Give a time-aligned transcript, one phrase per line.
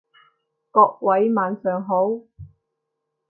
[0.71, 2.23] 各位晚上好